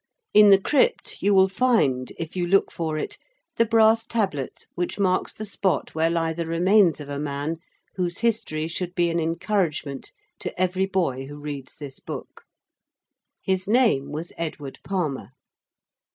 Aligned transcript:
_)]In 0.33 0.49
the 0.49 0.57
crypt 0.57 1.21
you 1.21 1.31
will 1.35 1.47
find, 1.47 2.11
if 2.17 2.35
you 2.35 2.47
look 2.47 2.71
for 2.71 2.97
it, 2.97 3.19
the 3.57 3.67
brass 3.67 4.03
tablet 4.03 4.65
which 4.73 4.97
marks 4.97 5.31
the 5.31 5.45
spot 5.45 5.93
where 5.93 6.09
lie 6.09 6.33
the 6.33 6.47
remains 6.47 6.99
of 6.99 7.07
a 7.07 7.19
man 7.19 7.57
whose 7.97 8.17
history 8.17 8.67
should 8.67 8.95
be 8.95 9.11
an 9.11 9.19
encouragement 9.19 10.11
to 10.39 10.59
every 10.59 10.87
boy 10.87 11.27
who 11.27 11.37
reads 11.39 11.75
this 11.75 11.99
book. 11.99 12.45
His 13.43 13.67
name 13.67 14.11
was 14.11 14.33
Edward 14.39 14.79
Palmer. 14.83 15.33